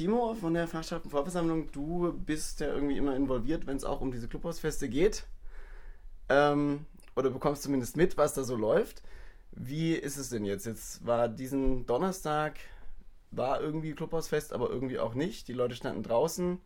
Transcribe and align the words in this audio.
Timo 0.00 0.32
von 0.32 0.54
der 0.54 0.66
Fachschaftenvorversammlung, 0.66 1.72
du 1.72 2.10
bist 2.14 2.60
ja 2.60 2.68
irgendwie 2.68 2.96
immer 2.96 3.14
involviert, 3.14 3.66
wenn 3.66 3.76
es 3.76 3.84
auch 3.84 4.00
um 4.00 4.10
diese 4.10 4.28
Clubhausfeste 4.28 4.88
geht. 4.88 5.26
Ähm, 6.30 6.86
oder 7.16 7.28
bekommst 7.28 7.64
zumindest 7.64 7.98
mit, 7.98 8.16
was 8.16 8.32
da 8.32 8.42
so 8.42 8.56
läuft. 8.56 9.02
Wie 9.52 9.92
ist 9.92 10.16
es 10.16 10.30
denn 10.30 10.46
jetzt? 10.46 10.64
Jetzt 10.64 11.06
war 11.06 11.28
diesen 11.28 11.84
Donnerstag, 11.84 12.60
war 13.30 13.60
irgendwie 13.60 13.92
Clubhausfest, 13.92 14.54
aber 14.54 14.70
irgendwie 14.70 14.98
auch 14.98 15.12
nicht. 15.12 15.48
Die 15.48 15.52
Leute 15.52 15.74
standen 15.74 16.02
draußen. 16.02 16.62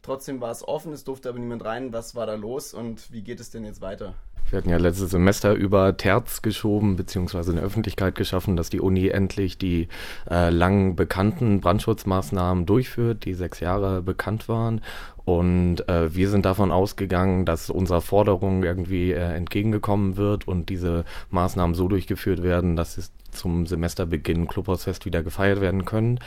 Trotzdem 0.00 0.40
war 0.40 0.50
es 0.50 0.66
offen, 0.66 0.94
es 0.94 1.04
durfte 1.04 1.28
aber 1.28 1.38
niemand 1.38 1.66
rein. 1.66 1.92
Was 1.92 2.14
war 2.14 2.24
da 2.24 2.34
los 2.34 2.72
und 2.72 3.12
wie 3.12 3.20
geht 3.20 3.40
es 3.40 3.50
denn 3.50 3.66
jetzt 3.66 3.82
weiter? 3.82 4.14
Wir 4.50 4.56
hatten 4.56 4.70
ja 4.70 4.78
letztes 4.78 5.10
Semester 5.10 5.52
über 5.52 5.96
Terz 5.96 6.40
geschoben, 6.40 6.96
beziehungsweise 6.96 7.52
eine 7.52 7.60
Öffentlichkeit 7.60 8.14
geschaffen, 8.14 8.56
dass 8.56 8.70
die 8.70 8.80
Uni 8.80 9.08
endlich 9.08 9.58
die 9.58 9.88
äh, 10.30 10.48
lang 10.48 10.96
bekannten 10.96 11.60
Brandschutzmaßnahmen 11.60 12.64
durchführt, 12.64 13.26
die 13.26 13.34
sechs 13.34 13.60
Jahre 13.60 14.00
bekannt 14.00 14.48
waren. 14.48 14.80
Und 15.26 15.86
äh, 15.90 16.14
wir 16.14 16.30
sind 16.30 16.46
davon 16.46 16.72
ausgegangen, 16.72 17.44
dass 17.44 17.68
unserer 17.68 18.00
Forderung 18.00 18.64
irgendwie 18.64 19.12
äh, 19.12 19.34
entgegengekommen 19.34 20.16
wird 20.16 20.48
und 20.48 20.70
diese 20.70 21.04
Maßnahmen 21.30 21.74
so 21.74 21.86
durchgeführt 21.86 22.42
werden, 22.42 22.76
dass 22.76 22.96
es 22.96 23.12
zum 23.30 23.66
Semesterbeginn 23.66 24.48
Clubhausfest 24.48 25.04
wieder 25.04 25.22
gefeiert 25.22 25.60
werden 25.60 25.84
können. 25.84 26.18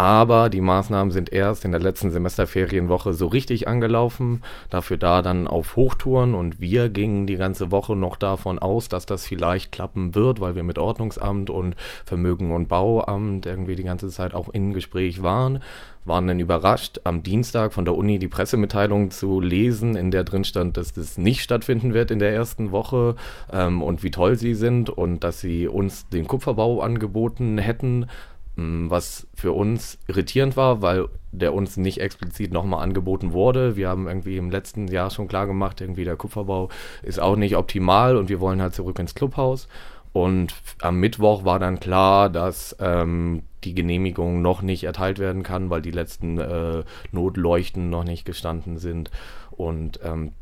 Aber 0.00 0.48
die 0.48 0.62
Maßnahmen 0.62 1.10
sind 1.10 1.30
erst 1.30 1.66
in 1.66 1.72
der 1.72 1.80
letzten 1.82 2.10
Semesterferienwoche 2.10 3.12
so 3.12 3.26
richtig 3.26 3.68
angelaufen, 3.68 4.42
dafür 4.70 4.96
da 4.96 5.20
dann 5.20 5.46
auf 5.46 5.76
Hochtouren. 5.76 6.34
Und 6.34 6.58
wir 6.58 6.88
gingen 6.88 7.26
die 7.26 7.36
ganze 7.36 7.70
Woche 7.70 7.94
noch 7.94 8.16
davon 8.16 8.58
aus, 8.58 8.88
dass 8.88 9.04
das 9.04 9.26
vielleicht 9.26 9.72
klappen 9.72 10.14
wird, 10.14 10.40
weil 10.40 10.54
wir 10.54 10.62
mit 10.62 10.78
Ordnungsamt 10.78 11.50
und 11.50 11.76
Vermögen 12.06 12.50
und 12.52 12.66
Bauamt 12.68 13.44
irgendwie 13.44 13.76
die 13.76 13.82
ganze 13.82 14.08
Zeit 14.08 14.32
auch 14.32 14.48
in 14.48 14.72
Gespräch 14.72 15.22
waren. 15.22 15.62
Waren 16.06 16.28
dann 16.28 16.40
überrascht, 16.40 17.02
am 17.04 17.22
Dienstag 17.22 17.74
von 17.74 17.84
der 17.84 17.94
Uni 17.94 18.18
die 18.18 18.26
Pressemitteilung 18.26 19.10
zu 19.10 19.38
lesen, 19.38 19.96
in 19.96 20.10
der 20.10 20.24
drin 20.24 20.44
stand, 20.44 20.78
dass 20.78 20.94
das 20.94 21.18
nicht 21.18 21.42
stattfinden 21.42 21.92
wird 21.92 22.10
in 22.10 22.20
der 22.20 22.32
ersten 22.32 22.72
Woche 22.72 23.16
ähm, 23.52 23.82
und 23.82 24.02
wie 24.02 24.10
toll 24.10 24.38
sie 24.38 24.54
sind 24.54 24.88
und 24.88 25.24
dass 25.24 25.40
sie 25.40 25.68
uns 25.68 26.08
den 26.08 26.26
Kupferbau 26.26 26.80
angeboten 26.80 27.58
hätten, 27.58 28.06
was 28.88 29.26
für 29.34 29.52
uns 29.52 29.98
irritierend 30.08 30.56
war, 30.56 30.82
weil 30.82 31.08
der 31.32 31.54
uns 31.54 31.76
nicht 31.76 32.00
explizit 32.00 32.52
nochmal 32.52 32.82
angeboten 32.82 33.32
wurde. 33.32 33.76
Wir 33.76 33.88
haben 33.88 34.08
irgendwie 34.08 34.36
im 34.36 34.50
letzten 34.50 34.88
Jahr 34.88 35.10
schon 35.10 35.28
klar 35.28 35.46
gemacht, 35.46 35.80
irgendwie 35.80 36.04
der 36.04 36.16
Kupferbau 36.16 36.68
ist 37.02 37.20
auch 37.20 37.36
nicht 37.36 37.56
optimal 37.56 38.16
und 38.16 38.28
wir 38.28 38.40
wollen 38.40 38.60
halt 38.62 38.74
zurück 38.74 38.98
ins 38.98 39.14
Clubhaus. 39.14 39.68
Und 40.12 40.54
am 40.80 40.98
Mittwoch 40.98 41.44
war 41.44 41.60
dann 41.60 41.78
klar, 41.78 42.30
dass 42.30 42.76
ähm, 42.80 43.42
die 43.62 43.74
Genehmigung 43.74 44.42
noch 44.42 44.60
nicht 44.62 44.82
erteilt 44.84 45.20
werden 45.20 45.42
kann, 45.42 45.70
weil 45.70 45.82
die 45.82 45.92
letzten 45.92 46.38
äh, 46.38 46.82
Notleuchten 47.12 47.90
noch 47.90 48.04
nicht 48.04 48.24
gestanden 48.24 48.78
sind. 48.78 49.10
Und 49.52 50.00
ähm, 50.02 50.32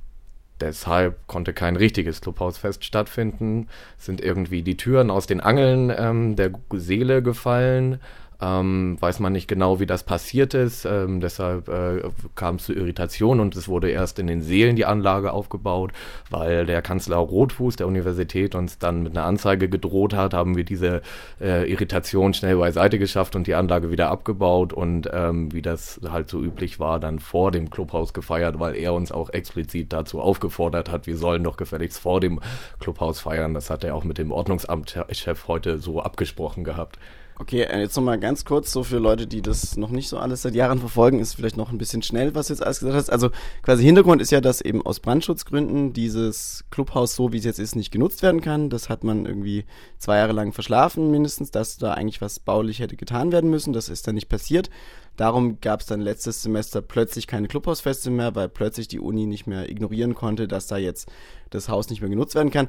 Deshalb 0.61 1.27
konnte 1.27 1.53
kein 1.53 1.77
richtiges 1.77 2.21
Clubhausfest 2.21 2.85
stattfinden, 2.85 3.69
sind 3.97 4.21
irgendwie 4.21 4.63
die 4.63 4.77
Türen 4.77 5.11
aus 5.11 5.27
den 5.27 5.41
Angeln 5.41 5.93
ähm, 5.97 6.37
der 6.37 6.51
Seele 6.73 7.23
gefallen 7.23 8.01
ähm, 8.41 8.97
weiß 9.01 9.19
man 9.19 9.33
nicht 9.33 9.49
genau, 9.49 9.81
wie 9.81 9.87
das 9.87 10.05
passiert 10.05 10.55
ist. 10.55 10.85
Ähm, 10.85 11.21
deshalb 11.21 11.69
äh, 11.69 12.03
kam 12.37 12.57
es 12.57 12.65
zu 12.65 12.73
Irritation 12.73 13.41
und 13.41 13.57
es 13.57 13.69
wurde 13.69 13.91
erst 13.91 14.19
in 14.19 14.29
den 14.29 14.43
Seelen 14.43 14.77
die 14.77 14.87
Anlage 14.87 15.33
aufgebaut, 15.33 15.93
weil 16.31 16.65
der 16.65 16.81
Kanzler 16.81 17.17
Rotfuß 17.17 17.77
der 17.77 17.89
Universität 17.89 18.55
uns 18.55 18.79
dann 18.79 19.03
mit 19.03 19.17
einer 19.17 19.27
Anzeige 19.27 19.69
gedroht 19.69 20.15
hat, 20.15 20.35
haben 20.35 20.57
wir 20.57 20.65
diese 20.65 21.03
äh, 21.41 21.69
Irritation 21.71 22.33
schnell 22.33 22.57
beiseite 22.57 22.99
geschafft 22.99 23.35
und 23.35 23.49
die 23.49 23.55
Anlage 23.55 23.91
wieder 23.91 24.09
abgebaut 24.09 24.73
und 24.73 25.11
ähm, 25.13 25.53
wie 25.53 25.63
das 25.63 26.01
halt 26.09 26.29
so 26.29 26.41
üblich 26.41 26.79
war, 26.79 27.01
dann 27.01 27.19
vor 27.19 27.51
dem 27.51 27.71
Clubhaus 27.71 28.13
gefeiert, 28.13 28.61
weil 28.61 28.77
er 28.77 28.95
uns 28.95 29.11
auch 29.11 29.31
explizit 29.31 29.93
dazu 29.93 30.21
aufgefordert 30.21 30.91
hat, 30.91 31.09
wir 31.09 31.17
sollen 31.17 31.43
doch 31.43 31.57
gefälligst 31.57 31.99
vor 31.99 32.21
dem 32.21 32.41
Clubhaus 32.79 33.21
feiern. 33.21 33.55
Das 33.55 33.69
hat 33.71 33.83
er 33.83 33.97
auch 33.97 34.05
mit 34.05 34.19
dem 34.19 34.31
Ordnungsamtchef 34.31 35.49
heute 35.49 35.79
so 35.79 36.01
abgesprochen 36.01 36.63
gehabt. 36.63 36.99
Okay, 37.41 37.63
äh, 37.63 37.79
jetzt 37.79 37.95
nochmal 37.97 38.19
ganz 38.19 38.45
kurz, 38.45 38.73
so 38.73 38.83
für 38.83 38.99
Leute, 38.99 39.29
die 39.29 39.43
das 39.43 39.77
noch 39.77 39.91
nicht 39.91 40.09
so 40.09 40.19
alles 40.19 40.43
seit 40.43 40.57
Jahren 40.57 40.81
verfolgen, 40.81 41.21
ist 41.21 41.35
vielleicht 41.35 41.57
noch 41.57 41.71
ein 41.71 41.79
bisschen 41.79 42.03
schnell, 42.03 42.35
was 42.35 42.49
du 42.49 42.53
jetzt 42.53 42.63
alles 42.65 42.81
gesagt 42.81 42.97
hast. 42.97 43.11
Also 43.11 43.31
quasi 43.63 43.85
Hintergrund 43.85 44.21
ist 44.21 44.33
ja, 44.33 44.41
dass 44.41 44.61
eben 44.61 44.85
aus 44.85 44.99
Brandschutzgründen 44.99 45.93
dieses 45.93 46.65
Clubhaus 46.71 47.15
so, 47.15 47.33
wie 47.33 47.39
es 47.39 47.45
jetzt 47.45 47.61
ist, 47.61 47.77
nicht 47.77 47.93
genutzt 47.93 48.23
werden 48.23 48.41
kann. 48.41 48.71
Das 48.71 48.89
hat 48.89 49.05
man 49.05 49.25
irgendwie 49.25 49.67
zwei 49.99 50.17
Jahre 50.17 50.33
lang 50.33 50.53
verschlafen, 50.53 51.13
mindestens, 51.13 51.53
dass 51.53 51.79
da 51.79 51.95
eigentlich 51.95 52.21
was 52.21 52.41
baulich 52.41 52.81
hätte 52.81 52.97
getan 52.97 53.31
werden 53.31 53.51
müssen. 53.51 53.73
Das 53.73 53.89
ist 53.89 54.09
dann 54.09 54.17
nicht 54.17 54.29
passiert. 54.29 54.69
Darum 55.17 55.61
gab 55.61 55.81
es 55.81 55.87
dann 55.87 56.01
letztes 56.01 56.43
Semester 56.43 56.83
plötzlich 56.83 57.29
keine 57.29 57.47
Clubhausfeste 57.47 58.11
mehr, 58.11 58.35
weil 58.35 58.49
plötzlich 58.49 58.89
die 58.89 59.01
Uni 59.01 59.27
nicht 59.27 59.47
mehr 59.47 59.69
ignorieren 59.69 60.15
konnte, 60.15 60.49
dass 60.49 60.67
da 60.67 60.77
jetzt 60.77 61.09
das 61.51 61.69
Haus 61.69 61.89
nicht 61.89 62.01
mehr 62.01 62.11
genutzt 62.11 62.35
werden 62.35 62.51
kann. 62.51 62.69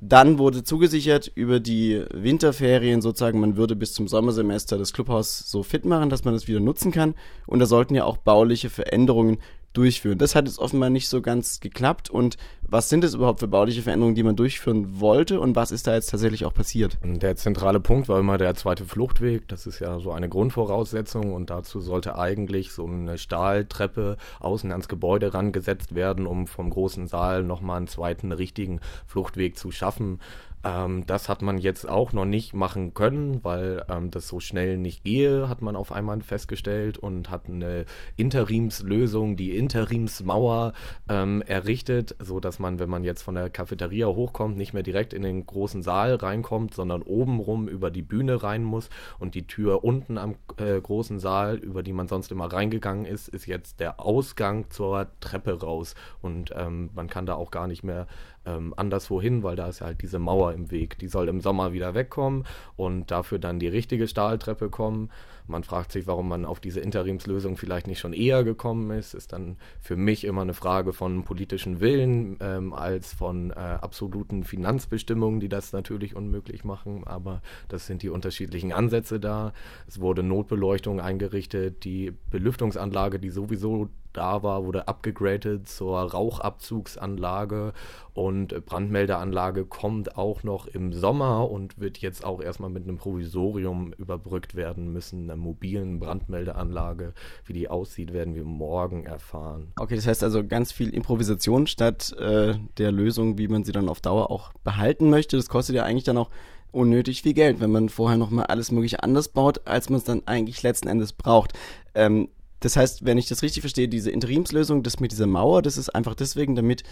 Dann 0.00 0.38
wurde 0.38 0.64
zugesichert 0.64 1.30
über 1.34 1.60
die 1.60 2.04
Winterferien 2.12 3.00
sozusagen, 3.00 3.40
man 3.40 3.56
würde 3.56 3.74
bis 3.74 3.94
zum 3.94 4.06
Sommersemester 4.08 4.76
das 4.76 4.92
Clubhaus 4.92 5.38
so 5.50 5.62
fit 5.62 5.84
machen, 5.84 6.10
dass 6.10 6.24
man 6.24 6.34
es 6.34 6.46
wieder 6.48 6.60
nutzen 6.60 6.92
kann. 6.92 7.14
Und 7.46 7.60
da 7.60 7.66
sollten 7.66 7.94
ja 7.94 8.04
auch 8.04 8.18
bauliche 8.18 8.70
Veränderungen 8.70 9.38
durchführen. 9.72 10.18
Das 10.18 10.34
hat 10.34 10.46
jetzt 10.46 10.58
offenbar 10.58 10.90
nicht 10.90 11.08
so 11.08 11.20
ganz 11.20 11.60
geklappt. 11.60 12.10
Und 12.10 12.36
was 12.68 12.88
sind 12.88 13.04
es 13.04 13.14
überhaupt 13.14 13.40
für 13.40 13.48
bauliche 13.48 13.82
Veränderungen, 13.82 14.14
die 14.14 14.22
man 14.22 14.36
durchführen 14.36 15.00
wollte 15.00 15.40
und 15.40 15.56
was 15.56 15.70
ist 15.70 15.86
da 15.86 15.94
jetzt 15.94 16.10
tatsächlich 16.10 16.44
auch 16.44 16.54
passiert? 16.54 16.98
Der 17.02 17.36
zentrale 17.36 17.80
Punkt 17.80 18.08
war 18.08 18.18
immer 18.18 18.38
der 18.38 18.54
zweite 18.54 18.84
Fluchtweg. 18.84 19.48
Das 19.48 19.66
ist 19.66 19.80
ja 19.80 19.98
so 20.00 20.12
eine 20.12 20.28
Grundvoraussetzung 20.28 21.32
und 21.32 21.50
dazu 21.50 21.80
sollte 21.80 22.18
eigentlich 22.18 22.72
so 22.72 22.86
eine 22.86 23.18
Stahltreppe 23.18 24.16
außen 24.40 24.70
ans 24.70 24.88
Gebäude 24.88 25.34
rangesetzt 25.34 25.94
werden, 25.94 26.26
um 26.26 26.46
vom 26.46 26.70
großen 26.70 27.06
Saal 27.06 27.42
nochmal 27.42 27.78
einen 27.78 27.88
zweiten 27.88 28.32
richtigen 28.32 28.80
Fluchtweg 29.06 29.56
zu 29.56 29.70
schaffen. 29.70 30.20
Ähm, 30.64 31.04
das 31.06 31.28
hat 31.28 31.42
man 31.42 31.58
jetzt 31.58 31.88
auch 31.88 32.12
noch 32.12 32.24
nicht 32.24 32.54
machen 32.54 32.94
können, 32.94 33.44
weil 33.44 33.84
ähm, 33.88 34.10
das 34.10 34.28
so 34.28 34.40
schnell 34.40 34.78
nicht 34.78 35.04
gehe, 35.04 35.48
hat 35.48 35.60
man 35.62 35.76
auf 35.76 35.92
einmal 35.92 36.20
festgestellt 36.22 36.96
und 36.96 37.30
hat 37.30 37.48
eine 37.48 37.84
Interimslösung, 38.16 39.36
die 39.36 39.56
Interimsmauer 39.56 40.72
ähm, 41.08 41.42
errichtet, 41.42 42.16
so 42.18 42.40
dass 42.40 42.58
man, 42.64 42.78
wenn 42.78 42.88
man 42.88 43.04
jetzt 43.04 43.22
von 43.22 43.34
der 43.34 43.50
Cafeteria 43.50 44.06
hochkommt, 44.06 44.56
nicht 44.56 44.72
mehr 44.72 44.82
direkt 44.82 45.12
in 45.12 45.22
den 45.22 45.46
großen 45.46 45.82
Saal 45.82 46.14
reinkommt, 46.14 46.74
sondern 46.74 47.02
obenrum 47.02 47.68
über 47.68 47.90
die 47.90 48.02
Bühne 48.02 48.42
rein 48.42 48.64
muss 48.64 48.88
und 49.18 49.34
die 49.34 49.46
Tür 49.46 49.84
unten 49.84 50.16
am 50.16 50.36
äh, 50.56 50.80
großen 50.80 51.18
Saal, 51.20 51.56
über 51.56 51.82
die 51.82 51.92
man 51.92 52.08
sonst 52.08 52.32
immer 52.32 52.46
reingegangen 52.46 53.04
ist, 53.04 53.28
ist 53.28 53.46
jetzt 53.46 53.80
der 53.80 54.00
Ausgang 54.00 54.70
zur 54.70 55.08
Treppe 55.20 55.60
raus 55.60 55.94
und 56.22 56.52
ähm, 56.56 56.88
man 56.94 57.08
kann 57.08 57.26
da 57.26 57.34
auch 57.34 57.50
gar 57.50 57.66
nicht 57.66 57.84
mehr 57.84 58.06
ähm, 58.46 58.74
anderswo 58.76 59.20
hin, 59.20 59.42
weil 59.42 59.56
da 59.56 59.68
ist 59.68 59.80
ja 59.80 59.86
halt 59.86 60.02
diese 60.02 60.18
Mauer 60.18 60.52
im 60.52 60.70
Weg. 60.70 60.98
Die 60.98 61.08
soll 61.08 61.28
im 61.28 61.40
Sommer 61.40 61.72
wieder 61.72 61.94
wegkommen 61.94 62.44
und 62.76 63.10
dafür 63.10 63.38
dann 63.38 63.58
die 63.58 63.68
richtige 63.68 64.08
Stahltreppe 64.08 64.70
kommen. 64.70 65.10
Man 65.46 65.62
fragt 65.62 65.92
sich, 65.92 66.06
warum 66.06 66.28
man 66.28 66.44
auf 66.44 66.60
diese 66.60 66.80
Interimslösung 66.80 67.56
vielleicht 67.56 67.86
nicht 67.86 67.98
schon 67.98 68.14
eher 68.14 68.44
gekommen 68.44 68.90
ist. 68.90 69.14
Ist 69.14 69.32
dann 69.32 69.56
für 69.80 69.96
mich 69.96 70.24
immer 70.24 70.42
eine 70.42 70.54
Frage 70.54 70.92
von 70.92 71.24
politischen 71.24 71.80
Willen 71.80 72.40
ähm, 72.44 72.72
als 72.72 73.12
von 73.14 73.50
äh, 73.50 73.54
absoluten 73.54 74.44
Finanzbestimmungen, 74.44 75.40
die 75.40 75.48
das 75.48 75.72
natürlich 75.72 76.14
unmöglich 76.14 76.64
machen. 76.64 77.04
Aber 77.06 77.40
das 77.68 77.86
sind 77.86 78.02
die 78.02 78.10
unterschiedlichen 78.10 78.72
Ansätze 78.72 79.18
da. 79.18 79.52
Es 79.86 80.00
wurde 80.00 80.22
Notbeleuchtung 80.22 81.00
eingerichtet, 81.00 81.84
die 81.84 82.12
Belüftungsanlage, 82.30 83.18
die 83.18 83.30
sowieso 83.30 83.88
da 84.14 84.42
war, 84.42 84.64
wurde 84.64 84.88
abgegradet 84.88 85.68
zur 85.68 85.98
Rauchabzugsanlage 86.00 87.72
und 88.14 88.64
Brandmeldeanlage 88.64 89.66
kommt 89.66 90.16
auch 90.16 90.42
noch 90.44 90.66
im 90.66 90.92
Sommer 90.92 91.50
und 91.50 91.78
wird 91.78 91.98
jetzt 91.98 92.24
auch 92.24 92.40
erstmal 92.40 92.70
mit 92.70 92.84
einem 92.84 92.96
Provisorium 92.96 93.92
überbrückt 93.92 94.54
werden 94.54 94.92
müssen, 94.92 95.24
einer 95.24 95.36
mobilen 95.36 95.98
Brandmeldeanlage. 95.98 97.12
Wie 97.44 97.52
die 97.52 97.68
aussieht, 97.68 98.12
werden 98.12 98.34
wir 98.34 98.44
morgen 98.44 99.04
erfahren. 99.04 99.72
Okay, 99.78 99.96
das 99.96 100.06
heißt 100.06 100.22
also 100.22 100.46
ganz 100.46 100.70
viel 100.72 100.90
Improvisation 100.90 101.66
statt 101.66 102.14
äh, 102.18 102.54
der 102.78 102.92
Lösung, 102.92 103.36
wie 103.36 103.48
man 103.48 103.64
sie 103.64 103.72
dann 103.72 103.88
auf 103.88 104.00
Dauer 104.00 104.30
auch 104.30 104.52
behalten 104.62 105.10
möchte. 105.10 105.36
Das 105.36 105.48
kostet 105.48 105.74
ja 105.74 105.82
eigentlich 105.82 106.04
dann 106.04 106.18
auch 106.18 106.30
unnötig 106.74 107.22
viel 107.22 107.34
Geld, 107.34 107.60
wenn 107.60 107.70
man 107.70 107.88
vorher 107.88 108.18
nochmal 108.18 108.46
alles 108.46 108.70
mögliche 108.70 109.02
anders 109.02 109.28
baut, 109.28 109.66
als 109.66 109.88
man 109.88 109.98
es 109.98 110.04
dann 110.04 110.22
eigentlich 110.26 110.62
letzten 110.62 110.88
Endes 110.88 111.12
braucht. 111.12 111.52
Ähm, 111.94 112.28
das 112.64 112.76
heißt, 112.76 113.04
wenn 113.04 113.18
ich 113.18 113.28
das 113.28 113.42
richtig 113.42 113.60
verstehe, 113.60 113.88
diese 113.88 114.10
Interimslösung, 114.10 114.82
das 114.82 114.98
mit 115.00 115.12
dieser 115.12 115.26
Mauer, 115.26 115.60
das 115.60 115.76
ist 115.76 115.90
einfach 115.90 116.14
deswegen, 116.14 116.54
damit 116.54 116.82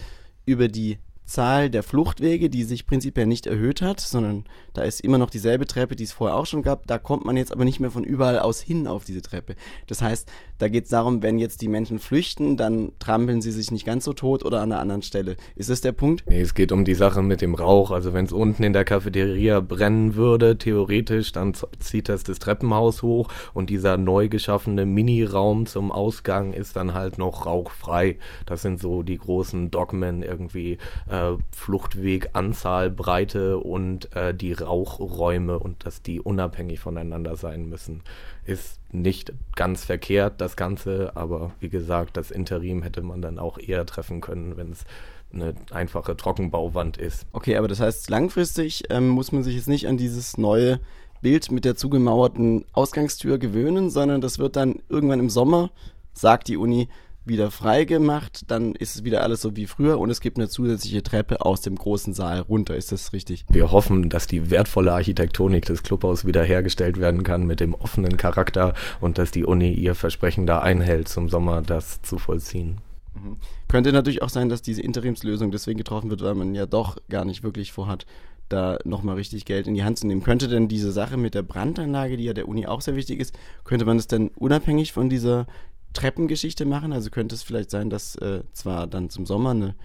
über 0.45 0.67
die 0.67 0.99
Zahl 1.25 1.69
der 1.69 1.83
Fluchtwege, 1.83 2.49
die 2.49 2.63
sich 2.63 2.85
prinzipiell 2.85 3.25
nicht 3.25 3.47
erhöht 3.47 3.81
hat, 3.81 3.99
sondern 3.99 4.45
da 4.73 4.81
ist 4.83 5.01
immer 5.01 5.17
noch 5.17 5.29
dieselbe 5.29 5.65
Treppe, 5.65 5.95
die 5.95 6.03
es 6.03 6.11
vorher 6.11 6.35
auch 6.37 6.45
schon 6.45 6.63
gab. 6.63 6.87
Da 6.87 6.97
kommt 6.97 7.25
man 7.25 7.37
jetzt 7.37 7.51
aber 7.51 7.65
nicht 7.65 7.79
mehr 7.79 7.91
von 7.91 8.03
überall 8.03 8.39
aus 8.39 8.59
hin 8.59 8.87
auf 8.87 9.05
diese 9.05 9.21
Treppe. 9.21 9.55
Das 9.87 10.01
heißt, 10.01 10.29
da 10.57 10.67
geht 10.67 10.85
es 10.85 10.89
darum, 10.89 11.23
wenn 11.23 11.39
jetzt 11.39 11.61
die 11.61 11.67
Menschen 11.67 11.99
flüchten, 11.99 12.57
dann 12.57 12.91
trampeln 12.99 13.41
sie 13.41 13.51
sich 13.51 13.71
nicht 13.71 13.85
ganz 13.85 14.05
so 14.05 14.13
tot 14.13 14.43
oder 14.43 14.61
an 14.61 14.71
einer 14.71 14.81
anderen 14.81 15.01
Stelle. 15.01 15.35
Ist 15.55 15.69
das 15.69 15.81
der 15.81 15.91
Punkt? 15.91 16.23
Nee, 16.27 16.41
es 16.41 16.53
geht 16.53 16.71
um 16.71 16.85
die 16.85 16.93
Sache 16.93 17.21
mit 17.21 17.41
dem 17.41 17.55
Rauch. 17.55 17.91
Also 17.91 18.13
wenn 18.13 18.25
es 18.25 18.31
unten 18.31 18.63
in 18.63 18.73
der 18.73 18.85
Cafeteria 18.85 19.59
brennen 19.59 20.15
würde, 20.15 20.57
theoretisch, 20.57 21.31
dann 21.31 21.53
zieht 21.79 22.09
das 22.09 22.23
das 22.23 22.39
Treppenhaus 22.39 23.01
hoch 23.01 23.29
und 23.53 23.69
dieser 23.69 23.97
neu 23.97 24.29
geschaffene 24.29 24.85
Mini-Raum 24.85 25.65
zum 25.65 25.91
Ausgang 25.91 26.53
ist 26.53 26.75
dann 26.75 26.93
halt 26.93 27.17
noch 27.17 27.45
rauchfrei. 27.45 28.17
Das 28.45 28.61
sind 28.61 28.79
so 28.79 29.03
die 29.03 29.17
großen 29.17 29.71
Dogmen 29.71 30.23
irgendwie 30.23 30.77
äh, 31.13 31.37
Fluchtweg, 31.51 32.31
Anzahl, 32.33 32.89
Breite 32.89 33.59
und 33.59 34.13
äh, 34.15 34.33
die 34.33 34.53
Rauchräume 34.53 35.59
und 35.59 35.85
dass 35.85 36.01
die 36.01 36.19
unabhängig 36.19 36.79
voneinander 36.79 37.35
sein 37.35 37.69
müssen. 37.69 38.01
Ist 38.45 38.79
nicht 38.91 39.31
ganz 39.55 39.85
verkehrt, 39.85 40.41
das 40.41 40.55
Ganze, 40.55 41.11
aber 41.15 41.51
wie 41.59 41.69
gesagt, 41.69 42.17
das 42.17 42.31
Interim 42.31 42.81
hätte 42.81 43.03
man 43.03 43.21
dann 43.21 43.37
auch 43.37 43.59
eher 43.59 43.85
treffen 43.85 44.21
können, 44.21 44.57
wenn 44.57 44.71
es 44.71 44.85
eine 45.31 45.53
einfache 45.71 46.17
Trockenbauwand 46.17 46.97
ist. 46.97 47.27
Okay, 47.31 47.57
aber 47.57 47.67
das 47.67 47.79
heißt, 47.79 48.09
langfristig 48.09 48.85
ähm, 48.89 49.09
muss 49.09 49.31
man 49.31 49.43
sich 49.43 49.55
jetzt 49.55 49.67
nicht 49.67 49.87
an 49.87 49.97
dieses 49.97 50.37
neue 50.37 50.79
Bild 51.21 51.51
mit 51.51 51.63
der 51.63 51.75
zugemauerten 51.75 52.65
Ausgangstür 52.73 53.37
gewöhnen, 53.37 53.89
sondern 53.89 54.19
das 54.19 54.39
wird 54.39 54.55
dann 54.55 54.81
irgendwann 54.89 55.19
im 55.19 55.29
Sommer, 55.29 55.71
sagt 56.13 56.47
die 56.47 56.57
Uni, 56.57 56.89
wieder 57.25 57.51
freigemacht, 57.51 58.49
dann 58.51 58.75
ist 58.75 58.95
es 58.95 59.03
wieder 59.03 59.23
alles 59.23 59.41
so 59.41 59.55
wie 59.55 59.65
früher 59.65 59.99
und 59.99 60.09
es 60.09 60.21
gibt 60.21 60.37
eine 60.37 60.49
zusätzliche 60.49 61.03
Treppe 61.03 61.45
aus 61.45 61.61
dem 61.61 61.75
großen 61.75 62.13
Saal 62.13 62.41
runter. 62.41 62.75
Ist 62.75 62.91
das 62.91 63.13
richtig? 63.13 63.45
Wir 63.49 63.71
hoffen, 63.71 64.09
dass 64.09 64.27
die 64.27 64.49
wertvolle 64.49 64.93
Architektonik 64.93 65.65
des 65.65 65.83
Clubhaus 65.83 66.25
wiederhergestellt 66.25 66.99
werden 66.99 67.23
kann 67.23 67.45
mit 67.45 67.59
dem 67.59 67.73
offenen 67.73 68.17
Charakter 68.17 68.73
und 68.99 69.17
dass 69.17 69.31
die 69.31 69.45
Uni 69.45 69.73
ihr 69.73 69.95
Versprechen 69.95 70.45
da 70.45 70.59
einhält, 70.59 71.07
zum 71.07 71.29
Sommer 71.29 71.61
das 71.61 72.01
zu 72.01 72.17
vollziehen. 72.17 72.79
Mhm. 73.15 73.37
Könnte 73.67 73.91
natürlich 73.91 74.21
auch 74.21 74.29
sein, 74.29 74.49
dass 74.49 74.61
diese 74.61 74.81
Interimslösung 74.81 75.51
deswegen 75.51 75.77
getroffen 75.77 76.09
wird, 76.09 76.21
weil 76.21 76.35
man 76.35 76.53
ja 76.55 76.65
doch 76.65 76.97
gar 77.09 77.25
nicht 77.25 77.43
wirklich 77.43 77.71
vorhat, 77.71 78.05
da 78.49 78.77
nochmal 78.83 79.15
richtig 79.15 79.45
Geld 79.45 79.67
in 79.67 79.73
die 79.73 79.83
Hand 79.83 79.99
zu 79.99 80.07
nehmen. 80.07 80.23
Könnte 80.23 80.47
denn 80.47 80.67
diese 80.67 80.91
Sache 80.91 81.17
mit 81.17 81.33
der 81.33 81.43
Brandanlage, 81.43 82.17
die 82.17 82.25
ja 82.25 82.33
der 82.33 82.47
Uni 82.47 82.67
auch 82.67 82.81
sehr 82.81 82.95
wichtig 82.95 83.19
ist, 83.19 83.33
könnte 83.63 83.85
man 83.85 83.97
das 83.97 84.07
denn 84.07 84.29
unabhängig 84.29 84.93
von 84.93 85.09
dieser 85.09 85.47
Treppengeschichte 85.93 86.65
machen. 86.65 86.93
Also 86.93 87.09
könnte 87.09 87.35
es 87.35 87.43
vielleicht 87.43 87.71
sein, 87.71 87.89
dass 87.89 88.15
äh, 88.15 88.41
zwar 88.53 88.87
dann 88.87 89.09
zum 89.09 89.25
Sommer 89.25 89.51
eine 89.51 89.75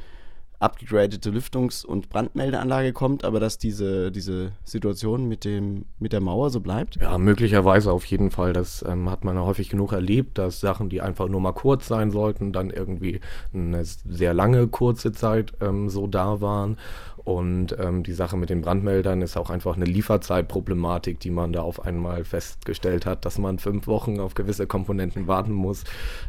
abgegradete 0.60 1.30
Lüftungs- 1.30 1.84
und 1.86 2.08
Brandmeldeanlage 2.08 2.92
kommt, 2.92 3.24
aber 3.24 3.38
dass 3.38 3.58
diese, 3.58 4.10
diese 4.10 4.52
Situation 4.64 5.28
mit, 5.28 5.44
dem, 5.44 5.84
mit 5.98 6.12
der 6.12 6.20
Mauer 6.20 6.50
so 6.50 6.60
bleibt? 6.60 6.96
Ja, 6.96 7.16
möglicherweise 7.16 7.92
auf 7.92 8.04
jeden 8.06 8.30
Fall. 8.30 8.52
Das 8.52 8.84
ähm, 8.86 9.08
hat 9.08 9.24
man 9.24 9.36
ja 9.36 9.42
häufig 9.42 9.70
genug 9.70 9.92
erlebt, 9.92 10.36
dass 10.38 10.60
Sachen, 10.60 10.88
die 10.88 11.00
einfach 11.00 11.28
nur 11.28 11.40
mal 11.40 11.52
kurz 11.52 11.86
sein 11.86 12.10
sollten, 12.10 12.52
dann 12.52 12.70
irgendwie 12.70 13.20
eine 13.54 13.84
sehr 13.84 14.34
lange, 14.34 14.66
kurze 14.66 15.12
Zeit 15.12 15.52
ähm, 15.60 15.88
so 15.88 16.06
da 16.08 16.40
waren. 16.40 16.76
Und 17.24 17.76
ähm, 17.78 18.02
die 18.02 18.12
Sache 18.12 18.36
mit 18.36 18.50
den 18.50 18.62
Brandmeldern 18.62 19.22
ist 19.22 19.36
auch 19.36 19.50
einfach 19.50 19.76
eine 19.76 19.84
Lieferzeitproblematik, 19.84 21.20
die 21.20 21.30
man 21.30 21.52
da 21.52 21.62
auf 21.62 21.84
einmal 21.84 22.24
festgestellt 22.24 23.06
hat, 23.06 23.24
dass 23.24 23.38
man 23.38 23.58
fünf 23.58 23.86
Wochen 23.86 24.20
auf 24.20 24.34
gewisse 24.34 24.66
Komponenten 24.66 25.26
warten 25.26 25.52
muss. 25.52 25.84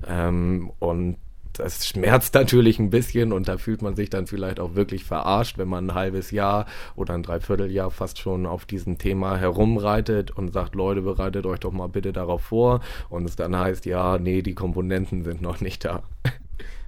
Ähm, 0.07 0.71
und 0.79 1.17
das 1.53 1.87
schmerzt 1.87 2.35
natürlich 2.35 2.79
ein 2.79 2.89
bisschen 2.89 3.33
und 3.33 3.47
da 3.47 3.57
fühlt 3.57 3.81
man 3.81 3.95
sich 3.95 4.09
dann 4.09 4.27
vielleicht 4.27 4.59
auch 4.59 4.75
wirklich 4.75 5.03
verarscht, 5.03 5.57
wenn 5.57 5.67
man 5.67 5.89
ein 5.89 5.93
halbes 5.93 6.31
Jahr 6.31 6.65
oder 6.95 7.13
ein 7.13 7.23
Dreivierteljahr 7.23 7.91
fast 7.91 8.19
schon 8.19 8.45
auf 8.45 8.65
diesem 8.65 8.97
Thema 8.97 9.37
herumreitet 9.37 10.31
und 10.31 10.53
sagt, 10.53 10.75
Leute, 10.75 11.01
bereitet 11.01 11.45
euch 11.45 11.59
doch 11.59 11.71
mal 11.71 11.87
bitte 11.87 12.13
darauf 12.13 12.43
vor 12.43 12.81
und 13.09 13.25
es 13.25 13.35
dann 13.35 13.57
heißt, 13.57 13.85
ja, 13.85 14.17
nee, 14.17 14.41
die 14.41 14.53
Komponenten 14.53 15.23
sind 15.23 15.41
noch 15.41 15.59
nicht 15.59 15.85
da. 15.85 16.03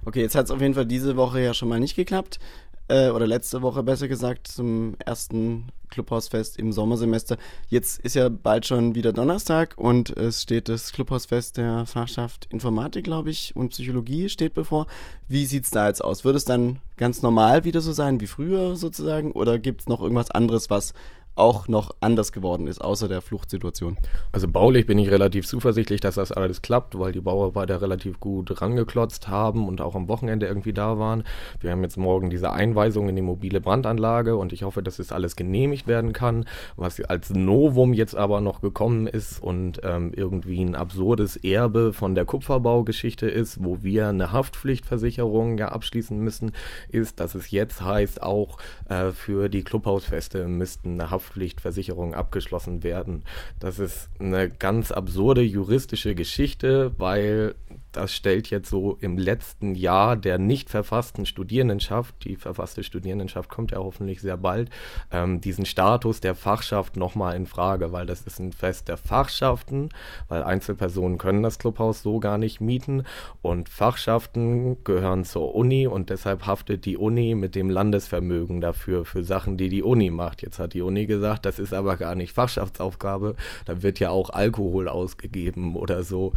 Okay, 0.04 0.20
jetzt 0.20 0.34
hat 0.34 0.46
es 0.46 0.50
auf 0.50 0.60
jeden 0.60 0.74
Fall 0.74 0.86
diese 0.86 1.16
Woche 1.16 1.40
ja 1.40 1.54
schon 1.54 1.68
mal 1.68 1.78
nicht 1.78 1.94
geklappt 1.94 2.40
äh, 2.88 3.10
oder 3.10 3.26
letzte 3.26 3.62
Woche 3.62 3.82
besser 3.82 4.08
gesagt, 4.08 4.48
zum 4.48 4.96
ersten 5.04 5.68
Clubhausfest 5.92 6.58
im 6.58 6.72
Sommersemester. 6.72 7.36
Jetzt 7.68 8.00
ist 8.00 8.14
ja 8.14 8.28
bald 8.28 8.66
schon 8.66 8.94
wieder 8.94 9.12
Donnerstag 9.12 9.74
und 9.76 10.10
es 10.16 10.42
steht 10.42 10.68
das 10.68 10.92
Clubhausfest 10.92 11.58
der 11.58 11.86
Fachschaft 11.86 12.48
Informatik, 12.50 13.04
glaube 13.04 13.30
ich, 13.30 13.54
und 13.54 13.68
Psychologie 13.68 14.28
steht 14.28 14.54
bevor. 14.54 14.86
Wie 15.28 15.46
sieht 15.46 15.64
es 15.64 15.70
da 15.70 15.88
jetzt 15.88 16.02
aus? 16.02 16.24
Wird 16.24 16.36
es 16.36 16.44
dann 16.44 16.80
ganz 16.96 17.22
normal 17.22 17.64
wieder 17.64 17.80
so 17.80 17.92
sein 17.92 18.20
wie 18.20 18.26
früher 18.26 18.74
sozusagen 18.74 19.32
oder 19.32 19.58
gibt 19.58 19.82
es 19.82 19.88
noch 19.88 20.00
irgendwas 20.00 20.30
anderes, 20.30 20.70
was 20.70 20.94
auch 21.34 21.66
noch 21.66 21.94
anders 22.00 22.32
geworden 22.32 22.66
ist, 22.66 22.80
außer 22.80 23.08
der 23.08 23.22
Fluchtsituation. 23.22 23.96
Also 24.32 24.48
baulich 24.48 24.86
bin 24.86 24.98
ich 24.98 25.10
relativ 25.10 25.46
zuversichtlich, 25.46 26.00
dass 26.00 26.16
das 26.16 26.30
alles 26.30 26.60
klappt, 26.60 26.98
weil 26.98 27.12
die 27.12 27.20
Bauarbeiter 27.20 27.80
relativ 27.80 28.20
gut 28.20 28.60
rangeklotzt 28.60 29.28
haben 29.28 29.66
und 29.66 29.80
auch 29.80 29.94
am 29.94 30.08
Wochenende 30.08 30.46
irgendwie 30.46 30.74
da 30.74 30.98
waren. 30.98 31.24
Wir 31.60 31.70
haben 31.70 31.82
jetzt 31.82 31.96
morgen 31.96 32.28
diese 32.28 32.52
Einweisung 32.52 33.08
in 33.08 33.16
die 33.16 33.22
mobile 33.22 33.62
Brandanlage 33.62 34.36
und 34.36 34.52
ich 34.52 34.62
hoffe, 34.62 34.82
dass 34.82 34.98
das 34.98 35.10
alles 35.10 35.34
genehmigt 35.34 35.86
werden 35.86 36.12
kann. 36.12 36.44
Was 36.76 37.00
als 37.00 37.30
Novum 37.30 37.94
jetzt 37.94 38.14
aber 38.14 38.42
noch 38.42 38.60
gekommen 38.60 39.06
ist 39.06 39.42
und 39.42 39.80
ähm, 39.84 40.12
irgendwie 40.14 40.62
ein 40.62 40.74
absurdes 40.74 41.36
Erbe 41.36 41.94
von 41.94 42.14
der 42.14 42.26
Kupferbaugeschichte 42.26 43.26
ist, 43.26 43.64
wo 43.64 43.82
wir 43.82 44.08
eine 44.08 44.32
Haftpflichtversicherung 44.32 45.56
ja 45.56 45.68
abschließen 45.68 46.18
müssen, 46.18 46.52
ist, 46.90 47.20
dass 47.20 47.34
es 47.34 47.50
jetzt 47.50 47.80
heißt, 47.80 48.22
auch 48.22 48.58
äh, 48.90 49.12
für 49.12 49.48
die 49.48 49.62
Clubhausfeste 49.62 50.46
müssten 50.46 51.00
eine 51.00 51.10
Haftpflicht 51.10 51.21
Haftpflichtversicherungen 51.22 52.14
abgeschlossen 52.14 52.82
werden. 52.82 53.22
Das 53.60 53.78
ist 53.78 54.08
eine 54.18 54.48
ganz 54.50 54.90
absurde 54.90 55.42
juristische 55.42 56.14
Geschichte, 56.14 56.92
weil 56.98 57.54
das 57.92 58.14
stellt 58.14 58.50
jetzt 58.50 58.70
so 58.70 58.96
im 59.00 59.18
letzten 59.18 59.74
Jahr 59.74 60.16
der 60.16 60.38
nicht 60.38 60.70
verfassten 60.70 61.26
Studierendenschaft, 61.26 62.24
die 62.24 62.36
verfasste 62.36 62.82
Studierendenschaft 62.82 63.48
kommt 63.50 63.72
ja 63.72 63.78
hoffentlich 63.78 64.20
sehr 64.20 64.36
bald, 64.36 64.70
ähm, 65.10 65.40
diesen 65.40 65.66
Status 65.66 66.20
der 66.20 66.34
Fachschaft 66.34 66.96
nochmal 66.96 67.36
in 67.36 67.46
Frage, 67.46 67.92
weil 67.92 68.06
das 68.06 68.22
ist 68.22 68.38
ein 68.38 68.52
Fest 68.52 68.88
der 68.88 68.96
Fachschaften, 68.96 69.90
weil 70.28 70.42
Einzelpersonen 70.42 71.18
können 71.18 71.42
das 71.42 71.58
Clubhaus 71.58 72.02
so 72.02 72.20
gar 72.20 72.38
nicht 72.38 72.60
mieten 72.60 73.04
und 73.42 73.68
Fachschaften 73.68 74.82
gehören 74.84 75.24
zur 75.24 75.54
Uni 75.54 75.86
und 75.86 76.10
deshalb 76.10 76.46
haftet 76.46 76.84
die 76.86 76.96
Uni 76.96 77.34
mit 77.34 77.54
dem 77.54 77.70
Landesvermögen 77.70 78.60
dafür, 78.60 79.04
für 79.04 79.24
Sachen, 79.24 79.56
die 79.56 79.68
die 79.68 79.82
Uni 79.82 80.10
macht. 80.10 80.42
Jetzt 80.42 80.58
hat 80.58 80.74
die 80.74 80.82
Uni 80.82 81.06
gesagt, 81.06 81.44
das 81.44 81.58
ist 81.58 81.74
aber 81.74 81.96
gar 81.96 82.14
nicht 82.14 82.32
Fachschaftsaufgabe, 82.32 83.36
da 83.66 83.82
wird 83.82 84.00
ja 84.00 84.10
auch 84.10 84.30
Alkohol 84.30 84.88
ausgegeben 84.88 85.76
oder 85.76 86.02
so. 86.02 86.32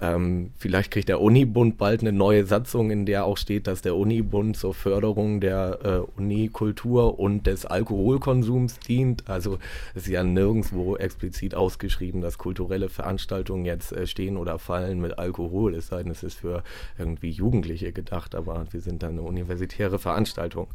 Ähm, 0.00 0.52
vielleicht 0.56 0.90
kriegt 0.90 0.99
der 1.04 1.20
Unibund 1.20 1.78
bald 1.78 2.00
eine 2.00 2.12
neue 2.12 2.44
Satzung, 2.44 2.90
in 2.90 3.06
der 3.06 3.24
auch 3.24 3.36
steht, 3.36 3.66
dass 3.66 3.82
der 3.82 3.96
Unibund 3.96 4.56
zur 4.56 4.74
Förderung 4.74 5.40
der 5.40 5.78
äh, 5.82 6.20
Unikultur 6.20 7.18
und 7.18 7.46
des 7.46 7.66
Alkoholkonsums 7.66 8.78
dient. 8.80 9.28
Also 9.28 9.58
ist 9.94 10.08
ja 10.08 10.22
nirgendwo 10.22 10.96
explizit 10.96 11.54
ausgeschrieben, 11.54 12.20
dass 12.20 12.38
kulturelle 12.38 12.88
Veranstaltungen 12.88 13.64
jetzt 13.64 13.92
äh, 13.92 14.06
stehen 14.06 14.36
oder 14.36 14.58
fallen 14.58 15.00
mit 15.00 15.18
Alkohol. 15.18 15.74
Es 15.74 15.88
sei 15.88 16.02
denn, 16.02 16.12
es 16.12 16.22
ist 16.22 16.40
für 16.40 16.62
irgendwie 16.98 17.30
Jugendliche 17.30 17.92
gedacht, 17.92 18.34
aber 18.34 18.66
wir 18.70 18.80
sind 18.80 19.02
dann 19.02 19.12
eine 19.12 19.22
universitäre 19.22 19.98
Veranstaltung. 19.98 20.68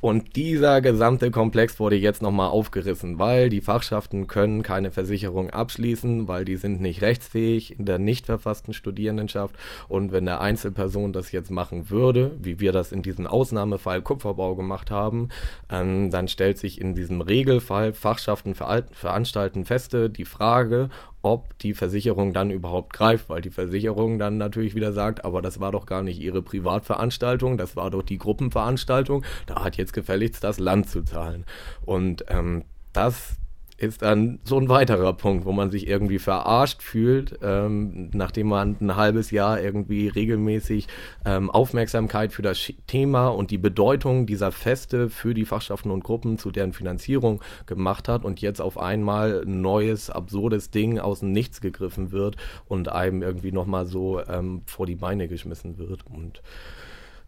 Und 0.00 0.36
dieser 0.36 0.80
gesamte 0.80 1.30
Komplex 1.30 1.78
wurde 1.80 1.96
jetzt 1.96 2.22
nochmal 2.22 2.48
aufgerissen, 2.48 3.18
weil 3.18 3.48
die 3.48 3.60
Fachschaften 3.60 4.26
können 4.26 4.62
keine 4.62 4.90
Versicherung 4.90 5.50
abschließen, 5.50 6.28
weil 6.28 6.44
die 6.44 6.56
sind 6.56 6.80
nicht 6.80 7.02
rechtsfähig 7.02 7.78
in 7.78 7.86
der 7.86 7.98
nicht 7.98 8.26
verfassten 8.26 8.74
Studierendenschaft 8.74 9.54
und 9.88 10.12
wenn 10.12 10.28
eine 10.28 10.40
Einzelperson 10.40 11.12
das 11.12 11.32
jetzt 11.32 11.50
machen 11.50 11.90
würde, 11.90 12.36
wie 12.40 12.60
wir 12.60 12.72
das 12.72 12.92
in 12.92 13.02
diesem 13.02 13.26
Ausnahmefall 13.26 14.02
Kupferbau 14.02 14.54
gemacht 14.54 14.90
haben, 14.90 15.28
ähm, 15.70 16.10
dann 16.10 16.28
stellt 16.28 16.58
sich 16.58 16.80
in 16.80 16.94
diesem 16.94 17.20
Regelfall 17.20 17.92
Fachschaften 17.92 18.54
veranstalten 18.54 19.64
Feste 19.64 20.10
die 20.10 20.24
Frage, 20.24 20.88
ob 21.22 21.56
die 21.58 21.74
Versicherung 21.74 22.32
dann 22.32 22.50
überhaupt 22.50 22.92
greift, 22.92 23.28
weil 23.28 23.40
die 23.40 23.50
Versicherung 23.50 24.18
dann 24.18 24.38
natürlich 24.38 24.74
wieder 24.74 24.92
sagt, 24.92 25.24
aber 25.24 25.40
das 25.40 25.60
war 25.60 25.70
doch 25.70 25.86
gar 25.86 26.02
nicht 26.02 26.20
ihre 26.20 26.42
Privatveranstaltung, 26.42 27.56
das 27.56 27.76
war 27.76 27.90
doch 27.90 28.02
die 28.02 28.18
Gruppenveranstaltung, 28.18 29.24
da 29.46 29.64
hat 29.64 29.76
jetzt 29.76 29.92
gefälligst 29.92 30.42
das 30.42 30.58
Land 30.58 30.90
zu 30.90 31.04
zahlen. 31.04 31.44
Und 31.84 32.24
ähm, 32.28 32.64
das 32.92 33.36
ist 33.82 34.02
dann 34.02 34.38
so 34.44 34.58
ein 34.58 34.68
weiterer 34.68 35.12
Punkt, 35.12 35.44
wo 35.44 35.52
man 35.52 35.70
sich 35.72 35.88
irgendwie 35.88 36.20
verarscht 36.20 36.82
fühlt, 36.82 37.38
ähm, 37.42 38.10
nachdem 38.12 38.48
man 38.48 38.76
ein 38.80 38.96
halbes 38.96 39.32
Jahr 39.32 39.60
irgendwie 39.60 40.06
regelmäßig 40.06 40.86
ähm, 41.24 41.50
Aufmerksamkeit 41.50 42.32
für 42.32 42.42
das 42.42 42.72
Thema 42.86 43.28
und 43.28 43.50
die 43.50 43.58
Bedeutung 43.58 44.26
dieser 44.26 44.52
Feste 44.52 45.10
für 45.10 45.34
die 45.34 45.44
Fachschaften 45.44 45.90
und 45.90 46.04
Gruppen 46.04 46.38
zu 46.38 46.52
deren 46.52 46.72
Finanzierung 46.72 47.42
gemacht 47.66 48.08
hat 48.08 48.24
und 48.24 48.40
jetzt 48.40 48.60
auf 48.60 48.78
einmal 48.78 49.42
ein 49.44 49.60
neues, 49.60 50.10
absurdes 50.10 50.70
Ding 50.70 51.00
aus 51.00 51.20
dem 51.20 51.32
Nichts 51.32 51.60
gegriffen 51.60 52.12
wird 52.12 52.36
und 52.68 52.88
einem 52.88 53.22
irgendwie 53.22 53.50
nochmal 53.50 53.86
so 53.86 54.20
ähm, 54.20 54.62
vor 54.66 54.86
die 54.86 54.96
Beine 54.96 55.26
geschmissen 55.26 55.76
wird. 55.78 56.06
Und 56.06 56.40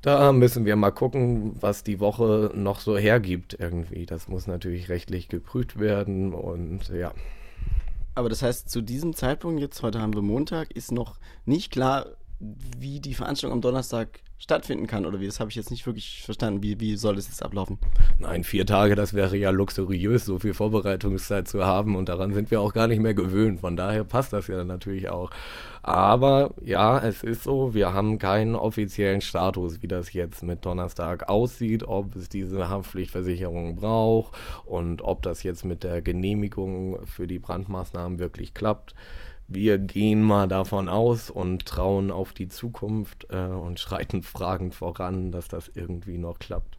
Da 0.04 0.32
müssen 0.32 0.66
wir 0.66 0.76
mal 0.76 0.90
gucken, 0.90 1.56
was 1.62 1.82
die 1.82 1.98
Woche 1.98 2.52
noch 2.54 2.80
so 2.80 2.98
hergibt 2.98 3.56
irgendwie. 3.58 4.04
Das 4.04 4.28
muss 4.28 4.46
natürlich 4.46 4.90
rechtlich 4.90 5.30
geprüft 5.30 5.80
werden 5.80 6.34
und 6.34 6.90
ja. 6.90 7.14
Aber 8.14 8.28
das 8.28 8.42
heißt, 8.42 8.68
zu 8.68 8.82
diesem 8.82 9.14
Zeitpunkt, 9.14 9.62
jetzt 9.62 9.82
heute 9.82 10.02
haben 10.02 10.12
wir 10.12 10.20
Montag, 10.20 10.72
ist 10.72 10.92
noch 10.92 11.16
nicht 11.46 11.72
klar, 11.72 12.08
wie 12.38 13.00
die 13.00 13.14
Veranstaltung 13.14 13.54
am 13.54 13.62
Donnerstag 13.62 14.20
stattfinden 14.38 14.86
kann 14.86 15.06
oder 15.06 15.20
wie? 15.20 15.26
Das 15.26 15.40
habe 15.40 15.50
ich 15.50 15.56
jetzt 15.56 15.70
nicht 15.70 15.86
wirklich 15.86 16.22
verstanden. 16.22 16.62
Wie, 16.62 16.78
wie 16.80 16.96
soll 16.96 17.16
das 17.16 17.28
jetzt 17.28 17.42
ablaufen? 17.42 17.78
Nein, 18.18 18.44
vier 18.44 18.66
Tage, 18.66 18.94
das 18.94 19.14
wäre 19.14 19.36
ja 19.36 19.50
luxuriös, 19.50 20.24
so 20.24 20.38
viel 20.38 20.54
Vorbereitungszeit 20.54 21.48
zu 21.48 21.64
haben 21.64 21.96
und 21.96 22.08
daran 22.08 22.32
sind 22.34 22.50
wir 22.50 22.60
auch 22.60 22.74
gar 22.74 22.86
nicht 22.86 23.00
mehr 23.00 23.14
gewöhnt. 23.14 23.60
Von 23.60 23.76
daher 23.76 24.04
passt 24.04 24.32
das 24.32 24.48
ja 24.48 24.62
natürlich 24.64 25.08
auch. 25.08 25.30
Aber 25.82 26.54
ja, 26.62 26.98
es 26.98 27.22
ist 27.22 27.44
so, 27.44 27.74
wir 27.74 27.92
haben 27.92 28.18
keinen 28.18 28.54
offiziellen 28.54 29.20
Status, 29.20 29.82
wie 29.82 29.88
das 29.88 30.12
jetzt 30.12 30.42
mit 30.42 30.64
Donnerstag 30.64 31.28
aussieht, 31.28 31.82
ob 31.82 32.16
es 32.16 32.28
diese 32.28 32.68
Haftpflichtversicherung 32.68 33.76
braucht 33.76 34.34
und 34.64 35.02
ob 35.02 35.22
das 35.22 35.42
jetzt 35.42 35.64
mit 35.64 35.84
der 35.84 36.02
Genehmigung 36.02 37.04
für 37.06 37.26
die 37.26 37.38
Brandmaßnahmen 37.38 38.18
wirklich 38.18 38.54
klappt 38.54 38.94
wir 39.48 39.78
gehen 39.78 40.22
mal 40.22 40.48
davon 40.48 40.88
aus 40.88 41.30
und 41.30 41.66
trauen 41.66 42.10
auf 42.10 42.32
die 42.32 42.48
Zukunft 42.48 43.26
äh, 43.30 43.46
und 43.46 43.78
schreiten 43.80 44.22
fragend 44.22 44.74
voran, 44.74 45.32
dass 45.32 45.48
das 45.48 45.70
irgendwie 45.74 46.18
noch 46.18 46.38
klappt. 46.38 46.78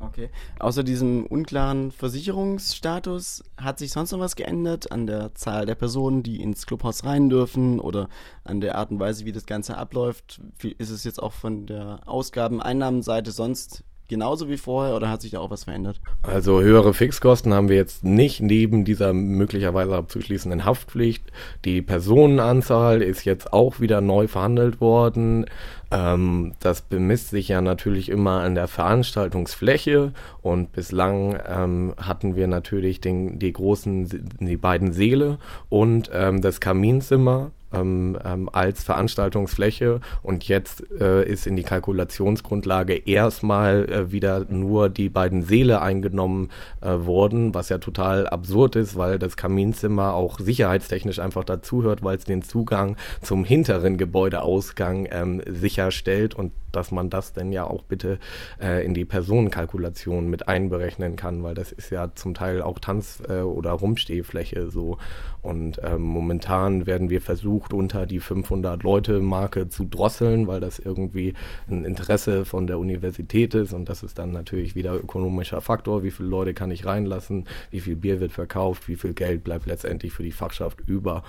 Okay. 0.00 0.30
Außer 0.60 0.84
diesem 0.84 1.26
unklaren 1.26 1.90
Versicherungsstatus 1.90 3.42
hat 3.56 3.80
sich 3.80 3.90
sonst 3.90 4.12
noch 4.12 4.20
was 4.20 4.36
geändert 4.36 4.92
an 4.92 5.08
der 5.08 5.34
Zahl 5.34 5.66
der 5.66 5.74
Personen, 5.74 6.22
die 6.22 6.40
ins 6.40 6.66
Clubhaus 6.66 7.04
rein 7.04 7.28
dürfen 7.28 7.80
oder 7.80 8.08
an 8.44 8.60
der 8.60 8.76
Art 8.76 8.92
und 8.92 9.00
Weise, 9.00 9.24
wie 9.24 9.32
das 9.32 9.46
Ganze 9.46 9.76
abläuft? 9.76 10.40
Ist 10.78 10.90
es 10.90 11.02
jetzt 11.02 11.20
auch 11.20 11.32
von 11.32 11.66
der 11.66 12.00
Ausgaben-Einnahmenseite 12.06 13.32
sonst 13.32 13.82
genauso 14.08 14.48
wie 14.48 14.56
vorher 14.56 14.96
oder 14.96 15.10
hat 15.10 15.22
sich 15.22 15.32
da 15.32 15.38
auch 15.38 15.50
was 15.50 15.64
verändert? 15.64 16.00
Also 16.22 16.60
höhere 16.60 16.94
Fixkosten 16.94 17.54
haben 17.54 17.68
wir 17.68 17.76
jetzt 17.76 18.04
nicht 18.04 18.40
neben 18.40 18.84
dieser 18.84 19.12
möglicherweise 19.12 19.94
abzuschließenden 19.94 20.64
Haftpflicht. 20.64 21.24
Die 21.64 21.82
Personenanzahl 21.82 23.02
ist 23.02 23.24
jetzt 23.24 23.52
auch 23.52 23.80
wieder 23.80 24.00
neu 24.00 24.26
verhandelt 24.26 24.80
worden. 24.80 25.46
Ähm, 25.90 26.54
das 26.60 26.82
bemisst 26.82 27.30
sich 27.30 27.48
ja 27.48 27.60
natürlich 27.60 28.08
immer 28.08 28.40
an 28.40 28.54
der 28.54 28.68
Veranstaltungsfläche 28.68 30.12
und 30.42 30.72
bislang 30.72 31.38
ähm, 31.46 31.94
hatten 31.98 32.36
wir 32.36 32.46
natürlich 32.46 33.00
den, 33.00 33.38
die 33.38 33.52
großen, 33.52 34.36
die 34.40 34.56
beiden 34.56 34.92
Seele 34.92 35.38
und 35.68 36.10
ähm, 36.12 36.42
das 36.42 36.60
Kaminzimmer 36.60 37.52
ähm, 37.72 38.18
ähm, 38.24 38.48
als 38.52 38.82
Veranstaltungsfläche 38.82 40.00
und 40.22 40.48
jetzt 40.48 40.84
äh, 41.00 41.24
ist 41.24 41.46
in 41.46 41.56
die 41.56 41.62
Kalkulationsgrundlage 41.62 42.94
erstmal 42.94 43.88
äh, 43.88 44.12
wieder 44.12 44.46
nur 44.48 44.88
die 44.88 45.08
beiden 45.08 45.42
Säle 45.42 45.82
eingenommen 45.82 46.50
äh, 46.80 46.90
worden, 46.90 47.54
was 47.54 47.68
ja 47.68 47.78
total 47.78 48.26
absurd 48.26 48.76
ist, 48.76 48.96
weil 48.96 49.18
das 49.18 49.36
Kaminzimmer 49.36 50.14
auch 50.14 50.38
sicherheitstechnisch 50.38 51.18
einfach 51.18 51.44
dazuhört, 51.44 52.02
weil 52.02 52.16
es 52.16 52.24
den 52.24 52.42
Zugang 52.42 52.96
zum 53.22 53.44
hinteren 53.44 53.96
Gebäudeausgang 53.96 55.08
ähm, 55.10 55.42
sicherstellt 55.46 56.34
und 56.34 56.52
dass 56.72 56.90
man 56.90 57.10
das 57.10 57.32
denn 57.32 57.52
ja 57.52 57.64
auch 57.64 57.82
bitte 57.82 58.18
äh, 58.60 58.84
in 58.84 58.94
die 58.94 59.04
Personenkalkulation 59.04 60.28
mit 60.28 60.48
einberechnen 60.48 61.16
kann, 61.16 61.42
weil 61.42 61.54
das 61.54 61.72
ist 61.72 61.90
ja 61.90 62.14
zum 62.14 62.34
Teil 62.34 62.62
auch 62.62 62.78
Tanz- 62.78 63.22
äh, 63.28 63.40
oder 63.40 63.72
Rumstehfläche 63.72 64.70
so. 64.70 64.98
Und 65.40 65.80
ähm, 65.84 66.02
momentan 66.02 66.86
werden 66.86 67.10
wir 67.10 67.20
versucht, 67.58 67.72
unter 67.72 68.06
die 68.06 68.20
500-Leute-Marke 68.20 69.68
zu 69.68 69.84
drosseln, 69.84 70.46
weil 70.46 70.60
das 70.60 70.78
irgendwie 70.78 71.34
ein 71.68 71.84
Interesse 71.84 72.44
von 72.44 72.66
der 72.66 72.78
Universität 72.78 73.54
ist 73.54 73.72
und 73.72 73.88
das 73.88 74.02
ist 74.02 74.18
dann 74.18 74.32
natürlich 74.32 74.74
wieder 74.74 74.94
ökonomischer 74.94 75.60
Faktor. 75.60 76.02
Wie 76.02 76.10
viele 76.10 76.28
Leute 76.28 76.54
kann 76.54 76.70
ich 76.70 76.86
reinlassen? 76.86 77.46
Wie 77.70 77.80
viel 77.80 77.96
Bier 77.96 78.20
wird 78.20 78.32
verkauft? 78.32 78.88
Wie 78.88 78.96
viel 78.96 79.12
Geld 79.12 79.44
bleibt 79.44 79.66
letztendlich 79.66 80.12
für 80.12 80.22
die 80.22 80.32
Fachschaft 80.32 80.80
über? 80.86 81.22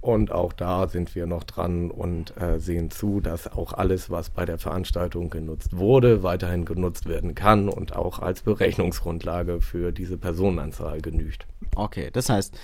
Und 0.00 0.30
auch 0.30 0.52
da 0.52 0.86
sind 0.86 1.16
wir 1.16 1.26
noch 1.26 1.42
dran 1.42 1.90
und 1.90 2.40
äh, 2.40 2.60
sehen 2.60 2.90
zu, 2.90 3.20
dass 3.20 3.50
auch 3.50 3.72
alles, 3.72 4.10
was 4.10 4.30
bei 4.30 4.44
der 4.44 4.58
Veranstaltung 4.58 5.28
genutzt 5.28 5.76
wurde, 5.76 6.22
weiterhin 6.22 6.64
genutzt 6.64 7.08
werden 7.08 7.34
kann 7.34 7.68
und 7.68 7.96
auch 7.96 8.20
als 8.20 8.42
Berechnungsgrundlage 8.42 9.60
für 9.60 9.90
diese 9.90 10.16
Personenanzahl 10.16 11.00
genügt. 11.00 11.46
Okay, 11.74 12.10
das 12.12 12.28
heißt, 12.28 12.56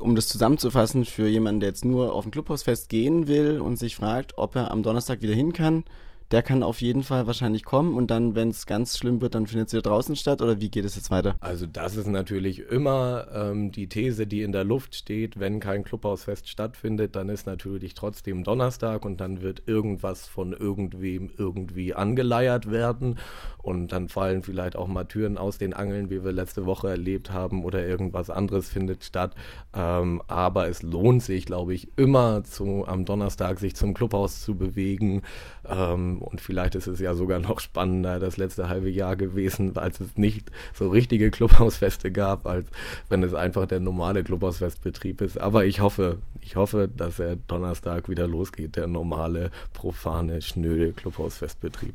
um 0.00 0.14
das 0.14 0.28
zusammenzufassen, 0.28 1.04
für 1.04 1.28
jemanden, 1.28 1.60
der 1.60 1.70
jetzt 1.70 1.84
nur 1.84 2.12
auf 2.12 2.24
ein 2.24 2.30
Clubhausfest 2.30 2.88
gehen 2.88 3.26
will 3.26 3.60
und 3.60 3.76
sich 3.76 3.96
fragt, 3.96 4.38
ob 4.38 4.56
er 4.56 4.70
am 4.70 4.82
Donnerstag 4.82 5.22
wieder 5.22 5.34
hin 5.34 5.52
kann, 5.52 5.84
der 6.30 6.42
kann 6.42 6.62
auf 6.62 6.80
jeden 6.80 7.02
Fall 7.02 7.26
wahrscheinlich 7.26 7.64
kommen 7.64 7.94
und 7.94 8.10
dann, 8.10 8.34
wenn 8.34 8.48
es 8.48 8.66
ganz 8.66 8.98
schlimm 8.98 9.20
wird, 9.20 9.34
dann 9.34 9.46
findet 9.46 9.68
es 9.68 9.72
wieder 9.74 9.82
draußen 9.82 10.16
statt 10.16 10.42
oder 10.42 10.60
wie 10.60 10.70
geht 10.70 10.84
es 10.84 10.96
jetzt 10.96 11.10
weiter? 11.10 11.36
Also 11.40 11.66
das 11.66 11.96
ist 11.96 12.06
natürlich 12.06 12.60
immer 12.70 13.26
ähm, 13.32 13.70
die 13.72 13.88
These, 13.88 14.26
die 14.26 14.42
in 14.42 14.52
der 14.52 14.64
Luft 14.64 14.94
steht, 14.94 15.38
wenn 15.38 15.60
kein 15.60 15.84
Clubhausfest 15.84 16.48
stattfindet, 16.48 17.16
dann 17.16 17.28
ist 17.28 17.46
natürlich 17.46 17.94
trotzdem 17.94 18.44
Donnerstag 18.44 19.04
und 19.04 19.20
dann 19.20 19.42
wird 19.42 19.62
irgendwas 19.66 20.26
von 20.26 20.52
irgendwem 20.52 21.30
irgendwie 21.36 21.94
angeleiert 21.94 22.70
werden 22.70 23.18
und 23.62 23.92
dann 23.92 24.08
fallen 24.08 24.42
vielleicht 24.42 24.76
auch 24.76 24.88
mal 24.88 25.04
Türen 25.04 25.38
aus 25.38 25.58
den 25.58 25.72
Angeln, 25.72 26.10
wie 26.10 26.22
wir 26.22 26.32
letzte 26.32 26.66
Woche 26.66 26.90
erlebt 26.90 27.32
haben 27.32 27.64
oder 27.64 27.86
irgendwas 27.86 28.28
anderes 28.28 28.68
findet 28.68 29.04
statt. 29.04 29.34
Ähm, 29.74 30.22
aber 30.26 30.68
es 30.68 30.82
lohnt 30.82 31.22
sich, 31.22 31.46
glaube 31.46 31.74
ich, 31.74 31.88
immer 31.96 32.44
zu, 32.44 32.84
am 32.86 33.04
Donnerstag 33.04 33.58
sich 33.58 33.74
zum 33.74 33.94
Clubhaus 33.94 34.42
zu 34.42 34.56
bewegen. 34.56 35.22
Ähm, 35.66 36.13
und 36.18 36.40
vielleicht 36.40 36.74
ist 36.74 36.86
es 36.86 37.00
ja 37.00 37.14
sogar 37.14 37.38
noch 37.38 37.60
spannender 37.60 38.18
das 38.18 38.36
letzte 38.36 38.68
halbe 38.68 38.90
Jahr 38.90 39.16
gewesen, 39.16 39.76
als 39.76 40.00
es 40.00 40.16
nicht 40.16 40.50
so 40.72 40.88
richtige 40.88 41.30
Clubhausfeste 41.30 42.10
gab, 42.10 42.46
als 42.46 42.66
wenn 43.08 43.22
es 43.22 43.34
einfach 43.34 43.66
der 43.66 43.80
normale 43.80 44.24
Clubhausfestbetrieb 44.24 45.20
ist. 45.20 45.38
Aber 45.38 45.66
ich 45.66 45.80
hoffe, 45.80 46.18
ich 46.40 46.56
hoffe, 46.56 46.88
dass 46.88 47.18
er 47.18 47.36
Donnerstag 47.36 48.08
wieder 48.08 48.26
losgeht, 48.26 48.76
der 48.76 48.86
normale, 48.86 49.50
profane, 49.72 50.40
schnöde 50.40 50.92
Clubhausfestbetrieb. 50.92 51.92